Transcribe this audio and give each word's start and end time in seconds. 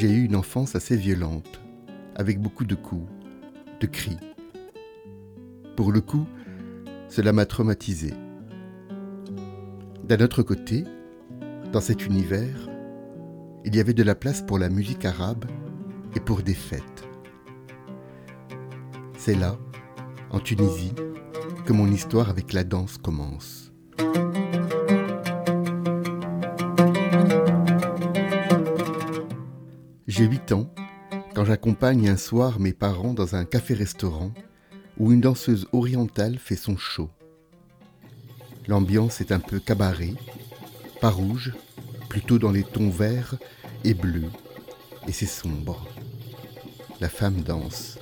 j'ai 0.00 0.08
eu 0.08 0.24
une 0.24 0.36
enfance 0.36 0.76
assez 0.76 0.96
violente, 0.96 1.60
avec 2.16 2.40
beaucoup 2.40 2.64
de 2.64 2.74
coups, 2.74 3.06
de 3.80 3.86
cris. 3.86 4.16
Pour 5.76 5.92
le 5.92 6.00
coup, 6.00 6.26
cela 7.10 7.34
m'a 7.34 7.44
traumatisé. 7.44 8.14
D'un 10.02 10.24
autre 10.24 10.42
côté, 10.42 10.84
dans 11.70 11.82
cet 11.82 12.06
univers, 12.06 12.70
il 13.66 13.76
y 13.76 13.78
avait 13.78 13.92
de 13.92 14.02
la 14.02 14.14
place 14.14 14.40
pour 14.40 14.58
la 14.58 14.70
musique 14.70 15.04
arabe 15.04 15.44
et 16.16 16.20
pour 16.20 16.40
des 16.40 16.54
fêtes. 16.54 17.06
C'est 19.18 19.34
là, 19.34 19.58
en 20.30 20.40
Tunisie, 20.40 20.94
que 21.66 21.74
mon 21.74 21.92
histoire 21.92 22.30
avec 22.30 22.54
la 22.54 22.64
danse 22.64 22.96
commence. 22.96 23.70
J'ai 30.10 30.24
8 30.24 30.50
ans 30.50 30.68
quand 31.36 31.44
j'accompagne 31.44 32.08
un 32.08 32.16
soir 32.16 32.58
mes 32.58 32.72
parents 32.72 33.14
dans 33.14 33.36
un 33.36 33.44
café-restaurant 33.44 34.32
où 34.98 35.12
une 35.12 35.20
danseuse 35.20 35.68
orientale 35.72 36.36
fait 36.36 36.56
son 36.56 36.76
show. 36.76 37.08
L'ambiance 38.66 39.20
est 39.20 39.30
un 39.30 39.38
peu 39.38 39.60
cabaret, 39.60 40.14
pas 41.00 41.10
rouge, 41.10 41.52
plutôt 42.08 42.40
dans 42.40 42.50
les 42.50 42.64
tons 42.64 42.90
verts 42.90 43.36
et 43.84 43.94
bleus, 43.94 44.32
et 45.06 45.12
c'est 45.12 45.26
sombre. 45.26 45.86
La 47.00 47.08
femme 47.08 47.42
danse. 47.42 48.00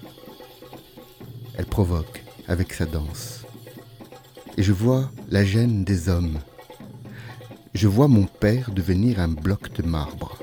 Elle 1.59 1.67
provoque 1.67 2.25
avec 2.47 2.73
sa 2.73 2.87
danse. 2.87 3.43
Et 4.57 4.63
je 4.63 4.73
vois 4.73 5.13
la 5.29 5.45
gêne 5.45 5.85
des 5.85 6.09
hommes. 6.09 6.39
Je 7.75 7.87
vois 7.87 8.09
mon 8.09 8.25
père 8.25 8.71
devenir 8.71 9.21
un 9.21 9.29
bloc 9.29 9.75
de 9.75 9.83
marbre. 9.83 10.38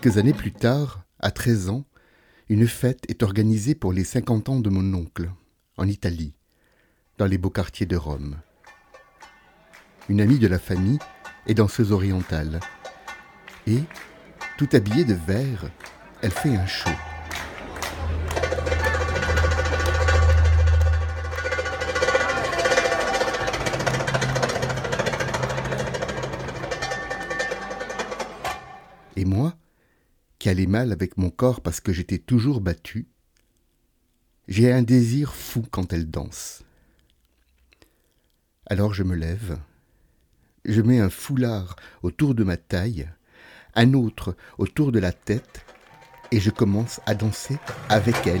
Quelques 0.00 0.16
années 0.16 0.32
plus 0.32 0.52
tard, 0.52 1.04
à 1.18 1.30
13 1.30 1.68
ans, 1.68 1.84
une 2.48 2.66
fête 2.66 3.04
est 3.10 3.22
organisée 3.22 3.74
pour 3.74 3.92
les 3.92 4.02
50 4.04 4.48
ans 4.48 4.58
de 4.58 4.70
mon 4.70 4.94
oncle, 4.94 5.30
en 5.76 5.86
Italie, 5.86 6.32
dans 7.18 7.26
les 7.26 7.36
beaux 7.36 7.50
quartiers 7.50 7.84
de 7.84 7.96
Rome. 7.96 8.36
Une 10.08 10.22
amie 10.22 10.38
de 10.38 10.46
la 10.46 10.58
famille 10.58 10.98
est 11.46 11.52
danseuse 11.52 11.92
orientale, 11.92 12.60
et, 13.66 13.80
tout 14.56 14.70
habillée 14.72 15.04
de 15.04 15.12
vert, 15.12 15.70
elle 16.22 16.30
fait 16.30 16.56
un 16.56 16.66
show. 16.66 16.88
Et 29.16 29.26
moi, 29.26 29.52
qui 30.40 30.48
allait 30.48 30.66
mal 30.66 30.90
avec 30.90 31.18
mon 31.18 31.30
corps 31.30 31.60
parce 31.60 31.80
que 31.80 31.92
j'étais 31.92 32.18
toujours 32.18 32.62
battu, 32.62 33.06
j'ai 34.48 34.72
un 34.72 34.82
désir 34.82 35.34
fou 35.34 35.62
quand 35.70 35.92
elle 35.92 36.10
danse. 36.10 36.64
Alors 38.64 38.94
je 38.94 39.02
me 39.02 39.14
lève, 39.14 39.58
je 40.64 40.80
mets 40.80 40.98
un 40.98 41.10
foulard 41.10 41.76
autour 42.02 42.34
de 42.34 42.42
ma 42.42 42.56
taille, 42.56 43.08
un 43.74 43.92
autre 43.92 44.34
autour 44.56 44.92
de 44.92 44.98
la 44.98 45.12
tête, 45.12 45.64
et 46.32 46.40
je 46.40 46.50
commence 46.50 47.00
à 47.04 47.14
danser 47.14 47.58
avec 47.90 48.26
elle. 48.26 48.40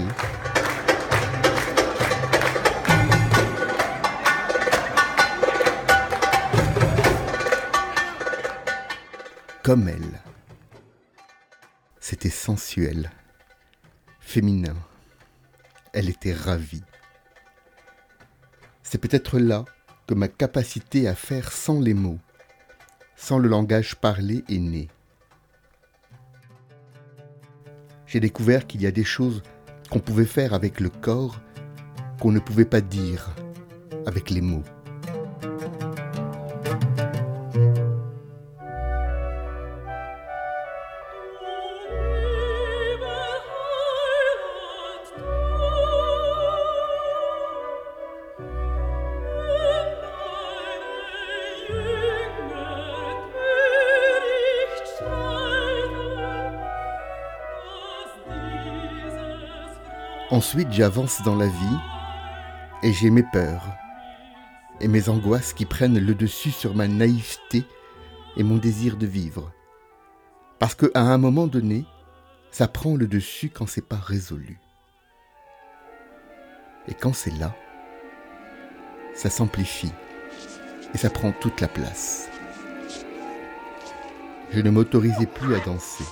Comme 9.62 9.86
elle. 9.86 10.29
C'était 12.10 12.28
sensuel, 12.28 13.08
féminin. 14.18 14.74
Elle 15.92 16.08
était 16.08 16.32
ravie. 16.32 16.82
C'est 18.82 18.98
peut-être 18.98 19.38
là 19.38 19.64
que 20.08 20.14
ma 20.14 20.26
capacité 20.26 21.06
à 21.06 21.14
faire 21.14 21.52
sans 21.52 21.78
les 21.78 21.94
mots, 21.94 22.18
sans 23.14 23.38
le 23.38 23.48
langage 23.48 23.94
parlé 23.94 24.42
est 24.48 24.58
née. 24.58 24.88
J'ai 28.08 28.18
découvert 28.18 28.66
qu'il 28.66 28.82
y 28.82 28.88
a 28.88 28.90
des 28.90 29.04
choses 29.04 29.44
qu'on 29.88 30.00
pouvait 30.00 30.24
faire 30.24 30.52
avec 30.52 30.80
le 30.80 30.88
corps 30.88 31.40
qu'on 32.20 32.32
ne 32.32 32.40
pouvait 32.40 32.64
pas 32.64 32.80
dire 32.80 33.30
avec 34.04 34.30
les 34.30 34.40
mots. 34.40 34.64
Ensuite, 60.30 60.72
j'avance 60.72 61.22
dans 61.22 61.34
la 61.34 61.48
vie 61.48 61.78
et 62.84 62.92
j'ai 62.92 63.10
mes 63.10 63.24
peurs 63.32 63.66
et 64.80 64.86
mes 64.86 65.08
angoisses 65.08 65.52
qui 65.52 65.66
prennent 65.66 65.98
le 65.98 66.14
dessus 66.14 66.52
sur 66.52 66.76
ma 66.76 66.86
naïveté 66.86 67.64
et 68.36 68.44
mon 68.44 68.56
désir 68.56 68.96
de 68.96 69.06
vivre. 69.06 69.50
Parce 70.60 70.76
qu'à 70.76 71.00
un 71.00 71.18
moment 71.18 71.48
donné, 71.48 71.84
ça 72.52 72.68
prend 72.68 72.94
le 72.94 73.08
dessus 73.08 73.50
quand 73.50 73.66
c'est 73.66 73.86
pas 73.86 73.96
résolu. 73.96 74.60
Et 76.86 76.94
quand 76.94 77.12
c'est 77.12 77.36
là, 77.36 77.56
ça 79.14 79.30
s'amplifie 79.30 79.92
et 80.94 80.98
ça 80.98 81.10
prend 81.10 81.32
toute 81.32 81.60
la 81.60 81.68
place. 81.68 82.28
Je 84.52 84.60
ne 84.60 84.70
m'autorisais 84.70 85.26
plus 85.26 85.56
à 85.56 85.60
danser, 85.60 86.04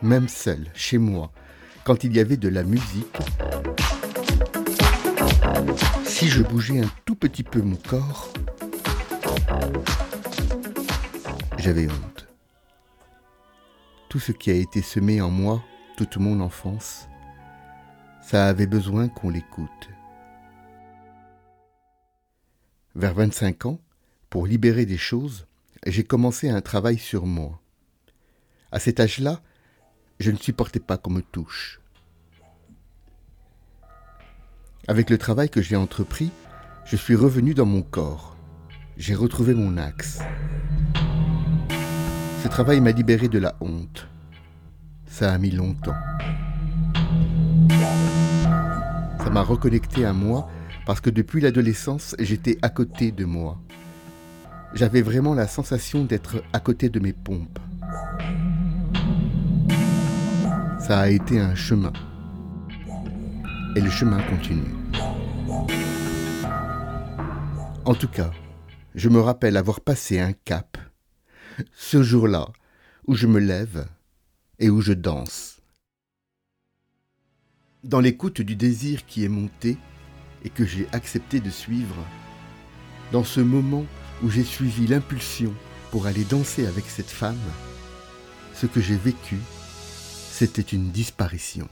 même 0.00 0.28
seul, 0.28 0.64
chez 0.74 0.98
moi, 0.98 1.32
quand 1.88 2.04
il 2.04 2.14
y 2.14 2.20
avait 2.20 2.36
de 2.36 2.50
la 2.50 2.64
musique, 2.64 3.16
si 6.04 6.28
je 6.28 6.42
bougeais 6.42 6.80
un 6.80 6.90
tout 7.06 7.14
petit 7.14 7.42
peu 7.42 7.62
mon 7.62 7.76
corps, 7.76 8.30
j'avais 11.56 11.86
honte. 11.86 12.28
Tout 14.10 14.18
ce 14.18 14.32
qui 14.32 14.50
a 14.50 14.54
été 14.54 14.82
semé 14.82 15.22
en 15.22 15.30
moi 15.30 15.64
toute 15.96 16.18
mon 16.18 16.40
enfance, 16.40 17.08
ça 18.20 18.48
avait 18.48 18.66
besoin 18.66 19.08
qu'on 19.08 19.30
l'écoute. 19.30 19.88
Vers 22.96 23.14
25 23.14 23.64
ans, 23.64 23.80
pour 24.28 24.46
libérer 24.46 24.84
des 24.84 24.98
choses, 24.98 25.46
j'ai 25.86 26.04
commencé 26.04 26.50
un 26.50 26.60
travail 26.60 26.98
sur 26.98 27.24
moi. 27.24 27.62
À 28.72 28.78
cet 28.78 29.00
âge-là, 29.00 29.40
je 30.18 30.30
ne 30.30 30.36
supportais 30.36 30.80
pas 30.80 30.96
qu'on 30.96 31.10
me 31.10 31.22
touche. 31.22 31.80
Avec 34.88 35.10
le 35.10 35.18
travail 35.18 35.50
que 35.50 35.62
j'ai 35.62 35.76
entrepris, 35.76 36.30
je 36.86 36.96
suis 36.96 37.14
revenu 37.14 37.54
dans 37.54 37.66
mon 37.66 37.82
corps. 37.82 38.36
J'ai 38.96 39.14
retrouvé 39.14 39.54
mon 39.54 39.76
axe. 39.76 40.20
Ce 42.42 42.48
travail 42.48 42.80
m'a 42.80 42.90
libéré 42.90 43.28
de 43.28 43.38
la 43.38 43.54
honte. 43.60 44.08
Ça 45.06 45.32
a 45.32 45.38
mis 45.38 45.50
longtemps. 45.50 45.96
Ça 49.18 49.30
m'a 49.30 49.42
reconnecté 49.42 50.04
à 50.04 50.12
moi 50.12 50.48
parce 50.86 51.00
que 51.00 51.10
depuis 51.10 51.40
l'adolescence, 51.40 52.16
j'étais 52.18 52.58
à 52.62 52.70
côté 52.70 53.12
de 53.12 53.24
moi. 53.24 53.60
J'avais 54.74 55.02
vraiment 55.02 55.34
la 55.34 55.46
sensation 55.46 56.04
d'être 56.04 56.42
à 56.52 56.60
côté 56.60 56.88
de 56.88 56.98
mes 56.98 57.12
pompes. 57.12 57.58
Ça 60.88 61.00
a 61.00 61.08
été 61.10 61.38
un 61.38 61.54
chemin. 61.54 61.92
Et 63.76 63.80
le 63.82 63.90
chemin 63.90 64.22
continue. 64.22 64.74
En 67.84 67.94
tout 67.94 68.08
cas, 68.08 68.30
je 68.94 69.10
me 69.10 69.20
rappelle 69.20 69.58
avoir 69.58 69.82
passé 69.82 70.18
un 70.18 70.32
cap, 70.32 70.78
ce 71.76 72.02
jour-là, 72.02 72.48
où 73.06 73.16
je 73.16 73.26
me 73.26 73.38
lève 73.38 73.86
et 74.58 74.70
où 74.70 74.80
je 74.80 74.94
danse. 74.94 75.60
Dans 77.84 78.00
l'écoute 78.00 78.40
du 78.40 78.56
désir 78.56 79.04
qui 79.04 79.26
est 79.26 79.28
monté 79.28 79.76
et 80.42 80.48
que 80.48 80.64
j'ai 80.64 80.88
accepté 80.92 81.40
de 81.40 81.50
suivre, 81.50 82.02
dans 83.12 83.24
ce 83.24 83.40
moment 83.40 83.84
où 84.22 84.30
j'ai 84.30 84.42
suivi 84.42 84.86
l'impulsion 84.86 85.52
pour 85.90 86.06
aller 86.06 86.24
danser 86.24 86.66
avec 86.66 86.86
cette 86.86 87.10
femme, 87.10 87.36
ce 88.54 88.64
que 88.64 88.80
j'ai 88.80 88.96
vécu 88.96 89.36
c'était 90.38 90.62
une 90.62 90.92
disparition. 90.92 91.66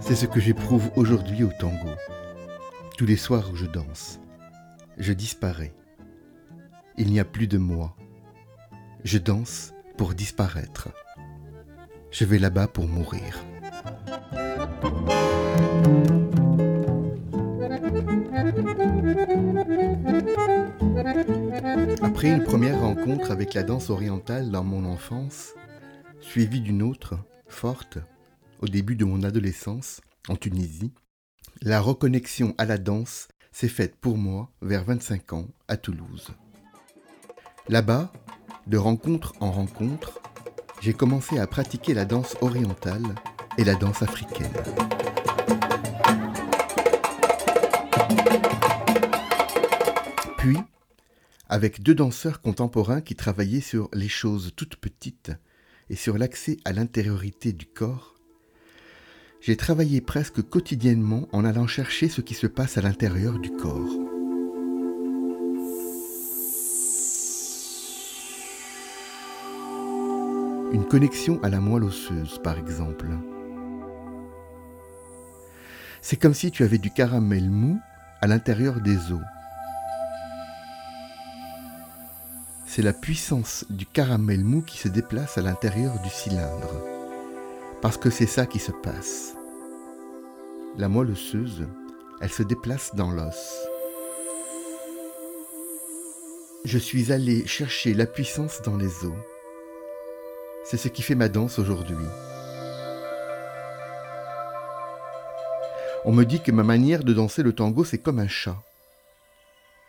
C'est 0.00 0.16
ce 0.16 0.26
que 0.26 0.38
j'éprouve 0.38 0.90
aujourd'hui 0.96 1.44
au 1.44 1.50
tango. 1.58 1.76
Tous 2.98 3.06
les 3.06 3.16
soirs 3.16 3.50
où 3.50 3.56
je 3.56 3.64
danse, 3.64 4.20
je 4.98 5.14
disparais. 5.14 5.72
Il 6.98 7.10
n'y 7.10 7.20
a 7.20 7.24
plus 7.24 7.46
de 7.46 7.58
moi. 7.58 7.96
Je 9.04 9.18
danse 9.18 9.72
pour 9.96 10.14
disparaître. 10.14 10.88
Je 12.10 12.24
vais 12.24 12.38
là-bas 12.38 12.68
pour 12.68 12.86
mourir. 12.86 13.44
Après 22.02 22.30
une 22.30 22.44
première 22.44 22.80
rencontre 22.80 23.30
avec 23.30 23.54
la 23.54 23.62
danse 23.62 23.88
orientale 23.90 24.50
dans 24.50 24.64
mon 24.64 24.84
enfance, 24.84 25.54
suivie 26.20 26.60
d'une 26.60 26.82
autre, 26.82 27.14
forte, 27.48 27.98
au 28.60 28.68
début 28.68 28.96
de 28.96 29.04
mon 29.04 29.22
adolescence, 29.22 30.00
en 30.28 30.36
Tunisie, 30.36 30.92
la 31.62 31.80
reconnexion 31.80 32.54
à 32.58 32.64
la 32.64 32.78
danse 32.78 33.28
s'est 33.52 33.68
faite 33.68 33.96
pour 33.96 34.18
moi 34.18 34.50
vers 34.60 34.84
25 34.84 35.32
ans 35.32 35.48
à 35.68 35.76
Toulouse. 35.76 36.32
Là-bas, 37.68 38.12
de 38.66 38.76
rencontre 38.76 39.34
en 39.38 39.52
rencontre, 39.52 40.20
j'ai 40.80 40.92
commencé 40.92 41.38
à 41.38 41.46
pratiquer 41.46 41.94
la 41.94 42.04
danse 42.04 42.36
orientale 42.40 43.14
et 43.56 43.62
la 43.62 43.76
danse 43.76 44.02
africaine. 44.02 44.50
Puis, 50.38 50.56
avec 51.48 51.82
deux 51.82 51.94
danseurs 51.94 52.40
contemporains 52.40 53.00
qui 53.00 53.14
travaillaient 53.14 53.60
sur 53.60 53.88
les 53.92 54.08
choses 54.08 54.52
toutes 54.56 54.76
petites 54.76 55.30
et 55.88 55.94
sur 55.94 56.18
l'accès 56.18 56.56
à 56.64 56.72
l'intériorité 56.72 57.52
du 57.52 57.66
corps, 57.66 58.14
j'ai 59.40 59.56
travaillé 59.56 60.00
presque 60.00 60.42
quotidiennement 60.42 61.28
en 61.30 61.44
allant 61.44 61.68
chercher 61.68 62.08
ce 62.08 62.22
qui 62.22 62.34
se 62.34 62.48
passe 62.48 62.76
à 62.76 62.82
l'intérieur 62.82 63.38
du 63.38 63.52
corps. 63.52 64.01
Une 70.72 70.86
connexion 70.86 71.38
à 71.42 71.50
la 71.50 71.60
moelle 71.60 71.84
osseuse, 71.84 72.40
par 72.42 72.56
exemple. 72.56 73.06
C'est 76.00 76.16
comme 76.16 76.32
si 76.32 76.50
tu 76.50 76.64
avais 76.64 76.78
du 76.78 76.90
caramel 76.90 77.50
mou 77.50 77.78
à 78.22 78.26
l'intérieur 78.26 78.80
des 78.80 79.12
os. 79.12 79.20
C'est 82.64 82.80
la 82.80 82.94
puissance 82.94 83.66
du 83.68 83.84
caramel 83.84 84.42
mou 84.42 84.62
qui 84.62 84.78
se 84.78 84.88
déplace 84.88 85.36
à 85.36 85.42
l'intérieur 85.42 86.00
du 86.00 86.08
cylindre. 86.08 86.82
Parce 87.82 87.98
que 87.98 88.08
c'est 88.08 88.26
ça 88.26 88.46
qui 88.46 88.58
se 88.58 88.72
passe. 88.72 89.34
La 90.78 90.88
moelle 90.88 91.10
osseuse, 91.10 91.66
elle 92.22 92.32
se 92.32 92.42
déplace 92.42 92.94
dans 92.94 93.10
l'os. 93.10 93.68
Je 96.64 96.78
suis 96.78 97.12
allé 97.12 97.46
chercher 97.46 97.92
la 97.92 98.06
puissance 98.06 98.62
dans 98.62 98.78
les 98.78 99.04
os. 99.04 99.31
C'est 100.72 100.78
ce 100.78 100.88
qui 100.88 101.02
fait 101.02 101.14
ma 101.14 101.28
danse 101.28 101.58
aujourd'hui. 101.58 102.06
On 106.06 106.12
me 106.12 106.24
dit 106.24 106.40
que 106.40 106.50
ma 106.50 106.62
manière 106.62 107.04
de 107.04 107.12
danser 107.12 107.42
le 107.42 107.52
tango, 107.52 107.84
c'est 107.84 107.98
comme 107.98 108.18
un 108.18 108.26
chat. 108.26 108.56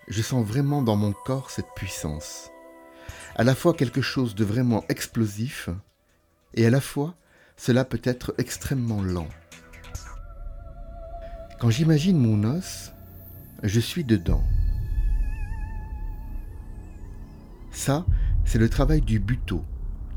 Je 0.09 0.21
sens 0.21 0.45
vraiment 0.45 0.81
dans 0.81 0.97
mon 0.97 1.13
corps 1.13 1.51
cette 1.51 1.73
puissance. 1.73 2.49
À 3.37 3.45
la 3.45 3.55
fois 3.55 3.73
quelque 3.73 4.01
chose 4.01 4.35
de 4.35 4.43
vraiment 4.43 4.83
explosif, 4.89 5.69
et 6.53 6.65
à 6.65 6.69
la 6.69 6.81
fois 6.81 7.15
cela 7.55 7.85
peut 7.85 8.01
être 8.03 8.35
extrêmement 8.37 9.01
lent. 9.01 9.29
Quand 11.61 11.69
j'imagine 11.69 12.17
mon 12.17 12.43
os, 12.57 12.91
je 13.63 13.79
suis 13.79 14.03
dedans. 14.03 14.43
Ça, 17.71 18.05
c'est 18.43 18.59
le 18.59 18.67
travail 18.67 18.99
du 18.99 19.21
buto 19.21 19.63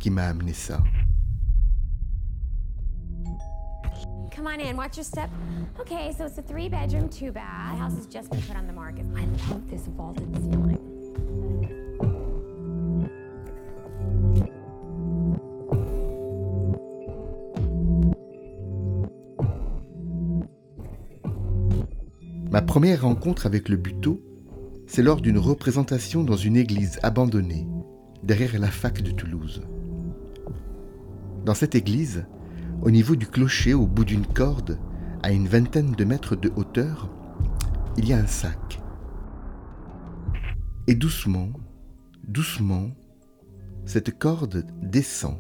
qui 0.06 0.10
m'a 0.12 0.28
amené 0.28 0.52
ça. 0.52 0.78
Come 4.32 4.46
on 4.46 4.60
in, 4.60 4.76
watch 4.76 4.96
your 4.96 5.04
step. 5.04 5.28
Okay, 5.80 6.12
so 6.16 6.26
it's 6.26 6.38
a 6.38 6.42
three 6.42 6.68
bedroom, 6.68 7.08
two 7.08 7.32
bath. 7.32 7.72
The 7.72 7.80
house 7.80 7.96
has 7.96 8.06
just 8.06 8.30
been 8.30 8.40
put 8.42 8.54
on 8.56 8.68
the 8.68 8.72
market. 8.72 9.04
I 9.16 9.24
love 9.50 9.68
this 9.68 9.88
vaulted 9.96 10.32
ceiling. 10.36 10.78
Ma 22.52 22.62
première 22.62 23.02
rencontre 23.02 23.46
avec 23.46 23.68
le 23.68 23.76
buto, 23.76 24.22
c'est 24.86 25.02
lors 25.02 25.20
d'une 25.20 25.38
représentation 25.38 26.22
dans 26.22 26.36
une 26.36 26.56
église 26.56 27.00
abandonnée, 27.02 27.66
derrière 28.22 28.56
la 28.60 28.70
fac 28.70 29.02
de 29.02 29.10
Toulouse. 29.10 29.62
Dans 31.46 31.54
cette 31.54 31.76
église, 31.76 32.26
au 32.82 32.90
niveau 32.90 33.14
du 33.14 33.28
clocher, 33.28 33.72
au 33.72 33.86
bout 33.86 34.04
d'une 34.04 34.26
corde, 34.26 34.80
à 35.22 35.30
une 35.30 35.46
vingtaine 35.46 35.92
de 35.92 36.04
mètres 36.04 36.34
de 36.34 36.50
hauteur, 36.56 37.08
il 37.96 38.08
y 38.08 38.12
a 38.12 38.18
un 38.18 38.26
sac. 38.26 38.82
Et 40.88 40.96
doucement, 40.96 41.50
doucement, 42.26 42.90
cette 43.84 44.18
corde 44.18 44.66
descend. 44.82 45.38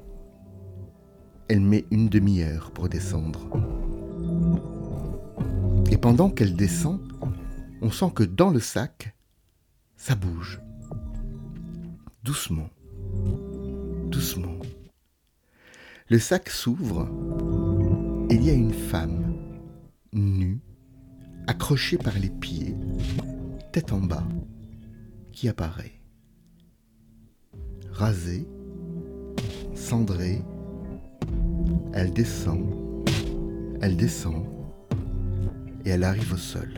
Elle 1.48 1.60
met 1.60 1.84
une 1.90 2.08
demi-heure 2.08 2.70
pour 2.70 2.88
descendre. 2.88 3.40
Et 5.90 5.96
pendant 5.96 6.30
qu'elle 6.30 6.54
descend, 6.54 7.00
on 7.82 7.90
sent 7.90 8.12
que 8.14 8.22
dans 8.22 8.50
le 8.50 8.60
sac, 8.60 9.16
ça 9.96 10.14
bouge. 10.14 10.60
Doucement. 12.22 12.70
Doucement. 14.08 14.56
Le 16.08 16.20
sac 16.20 16.50
s'ouvre 16.50 17.08
il 18.30 18.44
y 18.44 18.50
a 18.50 18.52
une 18.52 18.72
femme, 18.72 19.34
nue, 20.12 20.60
accrochée 21.48 21.98
par 21.98 22.16
les 22.16 22.30
pieds, 22.30 22.76
tête 23.72 23.92
en 23.92 23.98
bas, 23.98 24.26
qui 25.32 25.48
apparaît. 25.48 26.00
Rasée, 27.90 28.46
cendrée, 29.74 30.42
elle 31.92 32.12
descend, 32.12 33.04
elle 33.80 33.96
descend, 33.96 34.46
et 35.84 35.90
elle 35.90 36.04
arrive 36.04 36.34
au 36.34 36.36
sol. 36.36 36.72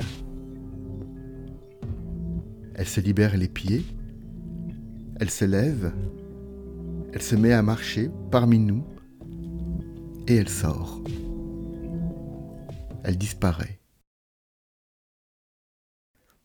Elle 2.75 2.89
se 2.89 3.03
libère 3.03 3.37
les 3.37 3.49
pieds, 3.49 3.85
elle 5.21 5.31
se 5.31 5.45
lève, 5.45 5.93
elle 7.13 7.23
se 7.23 7.37
met 7.37 7.53
à 7.53 7.61
marcher 7.61 8.11
parmi 8.31 8.59
nous 8.59 8.85
et 10.29 10.37
elle 10.37 10.49
sort. 10.49 11.03
Elle 13.03 13.17
disparaît. 13.17 13.81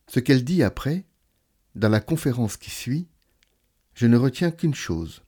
Ce 0.08 0.20
qu'elle 0.20 0.46
dit 0.46 0.64
après, 0.64 1.06
dans 1.76 1.90
la 1.90 2.00
conférence 2.00 2.56
qui 2.56 2.70
suit, 2.70 3.08
je 3.94 4.08
ne 4.08 4.16
retiens 4.16 4.52
qu'une 4.52 4.74
chose. 4.74 5.22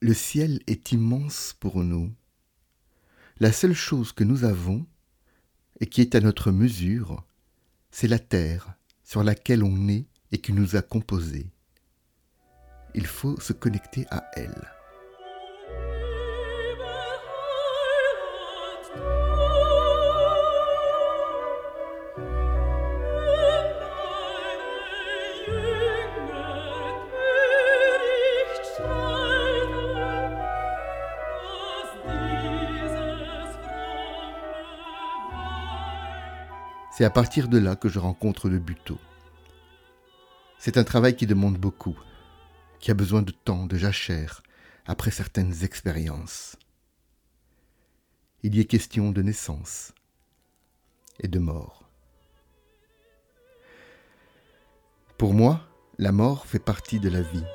Le 0.00 0.12
ciel 0.12 0.60
est 0.66 0.92
immense 0.92 1.54
pour 1.58 1.82
nous. 1.82 2.12
La 3.40 3.52
seule 3.52 3.74
chose 3.74 4.12
que 4.12 4.24
nous 4.24 4.44
avons, 4.44 4.86
et 5.80 5.86
qui 5.86 6.02
est 6.02 6.14
à 6.14 6.20
notre 6.20 6.50
mesure, 6.50 7.24
c'est 7.90 8.08
la 8.08 8.18
terre 8.18 8.74
sur 9.04 9.24
laquelle 9.24 9.64
on 9.64 9.88
est 9.88 10.06
et 10.32 10.38
qui 10.38 10.52
nous 10.52 10.76
a 10.76 10.82
composés. 10.82 11.50
Il 12.94 13.06
faut 13.06 13.40
se 13.40 13.52
connecter 13.52 14.06
à 14.10 14.30
elle. 14.34 14.81
C'est 36.94 37.04
à 37.06 37.10
partir 37.10 37.48
de 37.48 37.56
là 37.56 37.74
que 37.74 37.88
je 37.88 37.98
rencontre 37.98 38.50
le 38.50 38.58
buto. 38.58 38.98
C'est 40.58 40.76
un 40.76 40.84
travail 40.84 41.16
qui 41.16 41.26
demande 41.26 41.56
beaucoup, 41.56 41.98
qui 42.80 42.90
a 42.90 42.94
besoin 42.94 43.22
de 43.22 43.30
temps, 43.30 43.64
de 43.64 43.78
jachère, 43.78 44.42
après 44.84 45.10
certaines 45.10 45.64
expériences. 45.64 46.54
Il 48.42 48.54
y 48.54 48.60
est 48.60 48.66
question 48.66 49.10
de 49.10 49.22
naissance 49.22 49.94
et 51.18 51.28
de 51.28 51.38
mort. 51.38 51.88
Pour 55.16 55.32
moi, 55.32 55.66
la 55.98 56.12
mort 56.12 56.44
fait 56.46 56.58
partie 56.58 57.00
de 57.00 57.08
la 57.08 57.22
vie. 57.22 57.46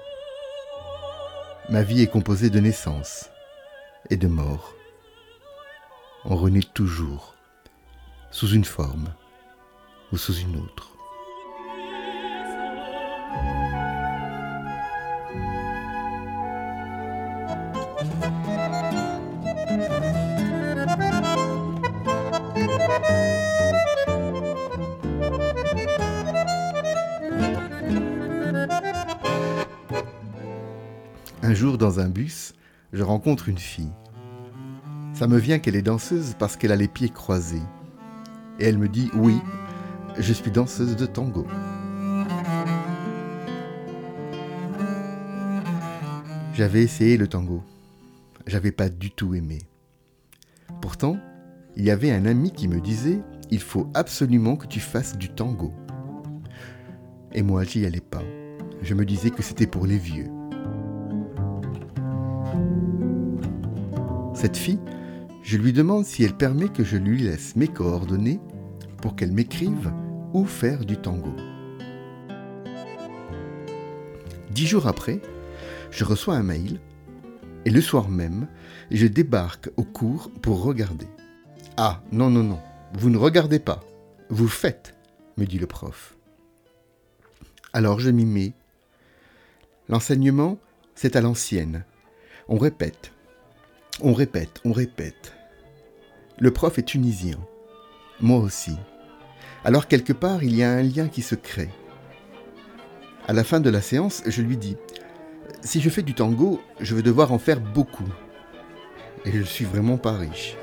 Ma 1.70 1.84
vie 1.84 2.01
est 2.01 2.12
composée 2.12 2.50
de 2.50 2.60
naissance 2.60 3.29
et 4.10 4.17
de 4.17 4.27
mort. 4.27 4.74
on 6.25 6.36
renaît 6.36 6.67
toujours, 6.74 7.36
sous 8.32 8.50
une 8.50 8.65
forme 8.65 9.13
ou 10.11 10.17
sous 10.17 10.35
une 10.35 10.57
autre. 10.57 10.91
Un 31.43 31.53
jour, 31.53 31.77
dans 31.77 31.99
un 31.99 32.09
bus, 32.09 32.53
je 32.91 33.03
rencontre 33.03 33.47
une 33.47 33.57
fille. 33.57 33.91
Ça 35.13 35.27
me 35.27 35.37
vient 35.37 35.59
qu'elle 35.59 35.75
est 35.75 35.81
danseuse 35.81 36.35
parce 36.37 36.57
qu'elle 36.57 36.71
a 36.71 36.75
les 36.75 36.87
pieds 36.87 37.09
croisés. 37.09 37.61
Et 38.59 38.65
elle 38.65 38.77
me 38.77 38.89
dit 38.89 39.09
Oui, 39.13 39.39
je 40.19 40.33
suis 40.33 40.51
danseuse 40.51 40.95
de 40.95 41.05
tango. 41.05 41.45
J'avais 46.53 46.81
essayé 46.81 47.17
le 47.17 47.27
tango. 47.27 47.62
J'avais 48.47 48.71
pas 48.71 48.89
du 48.89 49.12
tout 49.12 49.36
aimé. 49.36 49.59
Pourtant, 50.81 51.17
il 51.75 51.86
y 51.86 51.91
avait 51.91 52.12
un 52.12 52.25
ami 52.25 52.51
qui 52.51 52.67
me 52.67 52.81
disait 52.81 53.19
Il 53.51 53.59
faut 53.59 53.89
absolument 53.93 54.55
que 54.55 54.65
tu 54.65 54.79
fasses 54.79 55.17
du 55.17 55.29
tango. 55.29 55.71
Et 57.33 57.43
moi, 57.43 57.63
j'y 57.63 57.86
allais 57.86 58.01
pas. 58.01 58.24
Je 58.81 58.95
me 58.95 59.05
disais 59.05 59.29
que 59.29 59.43
c'était 59.43 59.67
pour 59.67 59.86
les 59.86 59.97
vieux. 59.97 60.29
Cette 64.33 64.57
fille, 64.57 64.79
je 65.43 65.57
lui 65.57 65.74
demande 65.74 66.05
si 66.05 66.24
elle 66.24 66.36
permet 66.36 66.69
que 66.69 66.83
je 66.83 66.97
lui 66.97 67.21
laisse 67.21 67.55
mes 67.55 67.67
coordonnées 67.67 68.39
pour 69.01 69.15
qu'elle 69.15 69.31
m'écrive 69.31 69.91
faire 70.46 70.86
du 70.86 70.98
tango. 70.98 71.34
Dix 74.51 74.67
jours 74.67 74.88
après, 74.88 75.22
je 75.91 76.03
reçois 76.03 76.36
un 76.36 76.44
mail 76.44 76.79
et 77.65 77.70
le 77.70 77.82
soir 77.82 78.10
même, 78.10 78.48
je 78.91 79.08
débarque 79.08 79.70
au 79.77 79.84
cours 79.84 80.32
pour 80.41 80.63
regarder. 80.63 81.08
Ah, 81.75 82.01
non, 82.12 82.29
non, 82.29 82.44
non, 82.44 82.60
vous 82.94 83.10
ne 83.10 83.17
regardez 83.17 83.60
pas, 83.60 83.82
vous 84.29 84.48
faites, 84.48 84.96
me 85.38 85.46
dit 85.46 85.60
le 85.60 85.67
prof. 85.67 86.15
Alors 87.74 88.00
je 88.00 88.10
m'y 88.10 88.25
mets. 88.25 88.53
L'enseignement, 89.89 90.58
c'est 90.96 91.15
à 91.15 91.22
l'ancienne. 91.22 91.86
On 92.48 92.58
répète, 92.58 93.12
on 94.01 94.13
répète, 94.13 94.62
on 94.65 94.72
répète. 94.72 95.34
Le 96.39 96.51
prof 96.51 96.77
est 96.77 96.84
tunisien. 96.84 97.38
Moi 98.20 98.39
aussi. 98.39 98.75
Alors 99.67 99.89
quelque 99.89 100.13
part, 100.13 100.45
il 100.45 100.55
y 100.55 100.63
a 100.63 100.71
un 100.71 100.81
lien 100.81 101.09
qui 101.09 101.21
se 101.21 101.36
crée. 101.36 101.67
À 103.27 103.33
la 103.33 103.43
fin 103.43 103.59
de 103.59 103.69
la 103.69 103.81
séance, 103.81 104.24
je 104.25 104.41
lui 104.41 104.55
dis 104.55 104.77
Si 105.62 105.81
je 105.81 105.89
fais 105.89 106.03
du 106.03 106.13
tango, 106.13 106.62
je 106.79 106.95
vais 106.95 107.01
devoir 107.01 107.33
en 107.33 107.38
faire 107.38 107.59
beaucoup. 107.59 108.07
Et 109.25 109.31
je 109.33 109.41
suis 109.41 109.65
vraiment 109.65 109.97
pas 109.97 110.13
riche. 110.13 110.55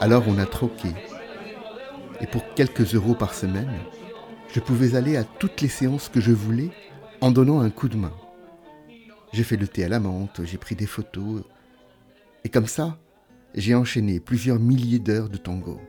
Alors 0.00 0.22
on 0.28 0.38
a 0.38 0.46
troqué. 0.46 0.90
Et 2.20 2.28
pour 2.28 2.54
quelques 2.54 2.94
euros 2.94 3.14
par 3.14 3.34
semaine, 3.34 3.80
je 4.52 4.60
pouvais 4.60 4.94
aller 4.94 5.16
à 5.16 5.24
toutes 5.24 5.60
les 5.60 5.68
séances 5.68 6.08
que 6.08 6.20
je 6.20 6.32
voulais 6.32 6.70
en 7.20 7.30
donnant 7.30 7.60
un 7.60 7.70
coup 7.70 7.88
de 7.88 7.96
main. 7.96 8.12
J'ai 9.32 9.42
fait 9.42 9.56
le 9.56 9.68
thé 9.68 9.84
à 9.84 9.88
la 9.88 10.00
menthe, 10.00 10.40
j'ai 10.44 10.58
pris 10.58 10.74
des 10.74 10.86
photos. 10.86 11.42
Et 12.44 12.48
comme 12.48 12.66
ça, 12.66 12.98
j'ai 13.54 13.74
enchaîné 13.74 14.20
plusieurs 14.20 14.58
milliers 14.58 14.98
d'heures 14.98 15.28
de 15.28 15.36
tango. 15.36 15.80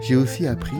J'ai 0.00 0.16
aussi 0.16 0.46
appris 0.46 0.76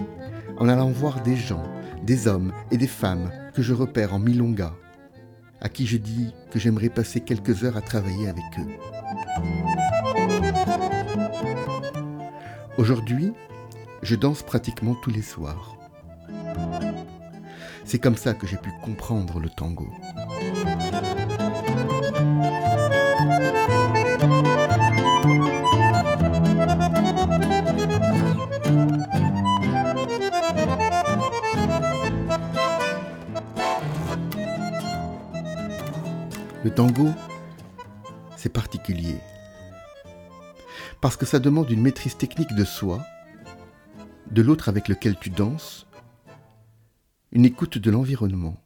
en 0.59 0.69
allant 0.69 0.90
voir 0.90 1.23
des 1.23 1.37
gens, 1.37 1.62
des 2.02 2.26
hommes 2.26 2.52
et 2.71 2.76
des 2.76 2.87
femmes 2.87 3.31
que 3.54 3.62
je 3.62 3.73
repère 3.73 4.14
en 4.14 4.19
Milonga, 4.19 4.75
à 5.62 5.69
qui 5.69 5.87
je 5.87 5.97
dis 5.97 6.35
que 6.50 6.59
j'aimerais 6.59 6.88
passer 6.88 7.21
quelques 7.21 7.62
heures 7.62 7.76
à 7.76 7.81
travailler 7.81 8.28
avec 8.28 8.45
eux. 8.59 8.66
Aujourd'hui, 12.76 13.33
je 14.02 14.16
danse 14.16 14.42
pratiquement 14.42 14.97
tous 14.97 15.11
les 15.11 15.23
soirs. 15.23 15.76
C'est 17.85 18.00
comme 18.00 18.16
ça 18.16 18.35
que 18.35 18.47
j'ai 18.47 18.57
pu 18.57 18.71
comprendre 18.83 19.38
le 19.38 19.49
tango. 19.50 19.88
Le 36.64 36.71
tango, 36.71 37.09
c'est 38.37 38.52
particulier. 38.52 39.16
Parce 41.00 41.16
que 41.16 41.26
ça 41.26 41.40
demande 41.40 41.69
une 41.73 41.83
maîtrise 41.83 42.16
technique 42.16 42.54
de 42.54 42.64
soi, 42.64 43.04
de 44.31 44.42
l'autre 44.42 44.69
avec 44.69 44.87
lequel 44.87 45.16
tu 45.19 45.31
danses, 45.31 45.88
une 47.33 47.45
écoute 47.45 47.78
de 47.78 47.90
l'environnement. 47.90 48.62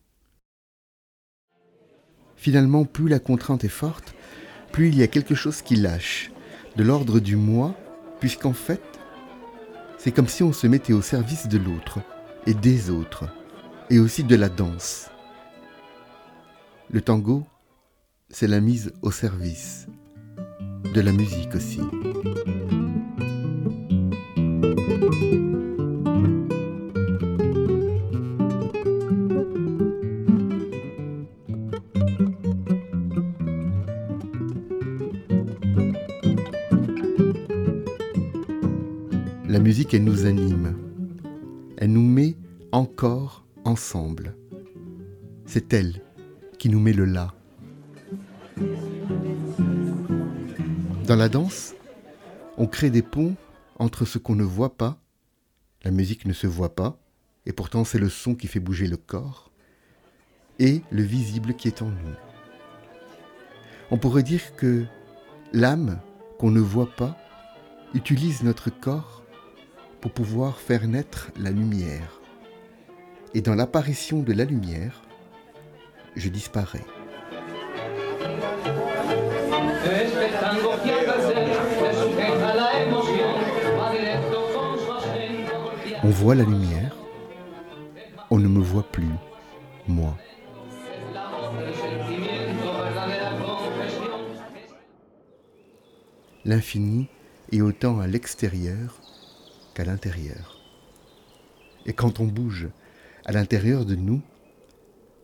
Finalement, 2.36 2.84
plus 2.84 3.08
la 3.08 3.18
contrainte 3.18 3.64
est 3.64 3.68
forte, 3.68 4.14
plus 4.72 4.88
il 4.88 4.98
y 4.98 5.02
a 5.02 5.08
quelque 5.08 5.34
chose 5.34 5.62
qui 5.62 5.76
lâche, 5.76 6.30
de 6.76 6.82
l'ordre 6.82 7.18
du 7.18 7.36
moi, 7.36 7.74
puisqu'en 8.20 8.52
fait, 8.52 8.82
c'est 9.96 10.12
comme 10.12 10.28
si 10.28 10.42
on 10.42 10.52
se 10.52 10.66
mettait 10.66 10.92
au 10.92 11.00
service 11.00 11.48
de 11.48 11.56
l'autre 11.56 12.00
et 12.44 12.52
des 12.52 12.90
autres, 12.90 13.24
et 13.88 13.98
aussi 13.98 14.22
de 14.22 14.36
la 14.36 14.50
danse. 14.50 15.08
Le 16.90 17.00
tango, 17.00 17.46
c'est 18.28 18.46
la 18.46 18.60
mise 18.60 18.92
au 19.02 19.10
service 19.10 19.86
de 20.94 21.00
la 21.00 21.12
musique 21.12 21.54
aussi. 21.54 21.80
La 39.48 39.60
musique, 39.60 39.94
elle 39.94 40.04
nous 40.04 40.26
anime. 40.26 40.76
Elle 41.78 41.92
nous 41.92 42.02
met 42.02 42.36
encore 42.72 43.46
ensemble. 43.64 44.36
C'est 45.46 45.72
elle 45.72 46.02
qui 46.58 46.68
nous 46.68 46.80
met 46.80 46.92
le 46.92 47.04
là. 47.04 47.32
Dans 51.06 51.16
la 51.16 51.28
danse, 51.28 51.74
on 52.56 52.66
crée 52.66 52.90
des 52.90 53.02
ponts 53.02 53.36
entre 53.78 54.04
ce 54.04 54.18
qu'on 54.18 54.34
ne 54.34 54.44
voit 54.44 54.76
pas, 54.76 54.98
la 55.84 55.90
musique 55.90 56.24
ne 56.24 56.32
se 56.32 56.46
voit 56.46 56.74
pas, 56.74 56.98
et 57.44 57.52
pourtant 57.52 57.84
c'est 57.84 57.98
le 57.98 58.08
son 58.08 58.34
qui 58.34 58.46
fait 58.46 58.60
bouger 58.60 58.88
le 58.88 58.96
corps, 58.96 59.50
et 60.58 60.82
le 60.90 61.02
visible 61.02 61.54
qui 61.54 61.68
est 61.68 61.82
en 61.82 61.90
nous. 61.90 62.16
On 63.90 63.98
pourrait 63.98 64.22
dire 64.22 64.56
que 64.56 64.84
l'âme 65.52 66.00
qu'on 66.38 66.50
ne 66.50 66.60
voit 66.60 66.90
pas 66.96 67.16
utilise 67.94 68.42
notre 68.42 68.70
corps 68.70 69.22
pour 70.00 70.12
pouvoir 70.12 70.58
faire 70.58 70.88
naître 70.88 71.30
la 71.38 71.50
lumière. 71.50 72.20
Et 73.34 73.42
dans 73.42 73.54
l'apparition 73.54 74.22
de 74.22 74.32
la 74.32 74.44
lumière, 74.44 75.02
je 76.16 76.28
disparais. 76.28 76.84
On 86.02 86.10
voit 86.10 86.34
la 86.34 86.44
lumière, 86.44 86.96
on 88.30 88.38
ne 88.38 88.48
me 88.48 88.60
voit 88.60 88.84
plus, 88.84 89.10
moi. 89.88 90.16
L'infini 96.44 97.08
est 97.50 97.60
autant 97.60 97.98
à 97.98 98.06
l'extérieur 98.06 99.00
qu'à 99.74 99.84
l'intérieur. 99.84 100.60
Et 101.86 101.92
quand 101.92 102.20
on 102.20 102.24
bouge, 102.26 102.68
à 103.24 103.32
l'intérieur 103.32 103.84
de 103.84 103.96
nous, 103.96 104.22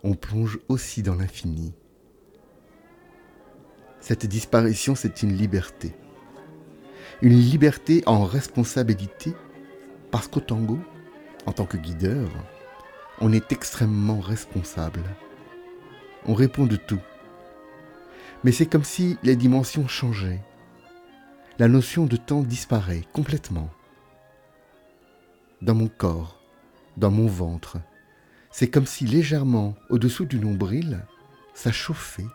on 0.02 0.14
plonge 0.14 0.58
aussi 0.68 1.02
dans 1.02 1.14
l'infini. 1.14 1.74
Cette 4.02 4.26
disparition, 4.26 4.96
c'est 4.96 5.22
une 5.22 5.32
liberté. 5.32 5.94
Une 7.22 7.38
liberté 7.38 8.02
en 8.06 8.24
responsabilité, 8.24 9.32
parce 10.10 10.26
qu'au 10.26 10.40
tango, 10.40 10.80
en 11.46 11.52
tant 11.52 11.66
que 11.66 11.76
guideur, 11.76 12.28
on 13.20 13.32
est 13.32 13.52
extrêmement 13.52 14.18
responsable. 14.18 15.04
On 16.26 16.34
répond 16.34 16.66
de 16.66 16.74
tout. 16.74 16.98
Mais 18.42 18.50
c'est 18.50 18.66
comme 18.66 18.82
si 18.82 19.18
les 19.22 19.36
dimensions 19.36 19.86
changeaient. 19.86 20.42
La 21.60 21.68
notion 21.68 22.04
de 22.04 22.16
temps 22.16 22.42
disparaît 22.42 23.04
complètement. 23.12 23.70
Dans 25.60 25.76
mon 25.76 25.86
corps, 25.86 26.42
dans 26.96 27.12
mon 27.12 27.28
ventre, 27.28 27.76
c'est 28.50 28.68
comme 28.68 28.86
si 28.86 29.06
légèrement 29.06 29.76
au-dessous 29.90 30.24
du 30.24 30.40
nombril, 30.40 31.06
ça 31.54 31.70
chauffait 31.70 32.26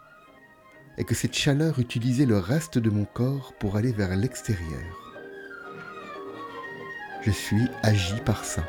et 0.98 1.04
que 1.04 1.16
cette 1.16 1.36
chaleur 1.36 1.80
utilisait 1.80 2.26
le 2.26 2.40
reste 2.40 2.78
de 2.78 2.90
mon 2.90 3.06
corps 3.06 3.54
pour 3.60 3.78
aller 3.78 3.92
vers 3.92 4.16
l'extérieur. 4.16 4.82
Je 7.22 7.32
suis 7.32 7.68
agi 7.84 8.16
par 8.26 8.46
ça. 8.46 8.64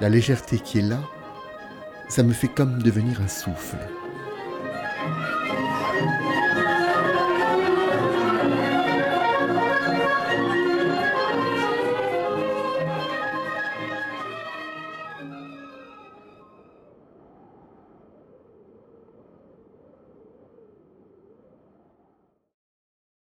La 0.00 0.08
légèreté 0.08 0.58
qui 0.58 0.78
est 0.78 0.88
là, 0.88 1.00
ça 2.08 2.22
me 2.22 2.32
fait 2.32 2.48
comme 2.48 2.82
devenir 2.82 3.20
un 3.20 3.28
souffle. 3.28 3.78